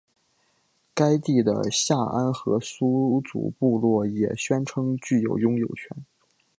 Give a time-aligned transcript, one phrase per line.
[0.95, 5.95] 该地的夏安河苏族部落也宣称具有拥有权。